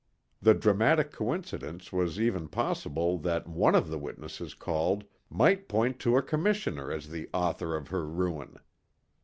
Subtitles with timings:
[0.41, 6.17] The dramatic coincidence was even possible that one of the witnesses called might point to
[6.17, 8.57] a commissioner as the author of her ruin.